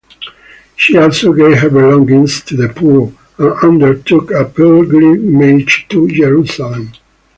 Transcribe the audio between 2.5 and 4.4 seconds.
the poor and undertook